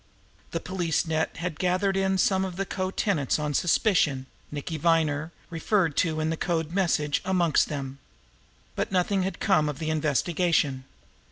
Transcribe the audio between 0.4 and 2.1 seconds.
The police net had gathered